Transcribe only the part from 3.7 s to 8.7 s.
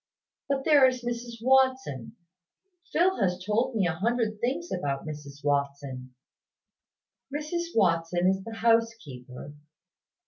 me a hundred things about Mrs Watson." "Mrs Watson is the